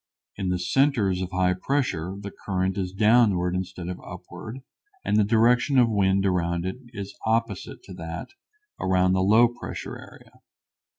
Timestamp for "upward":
4.03-4.61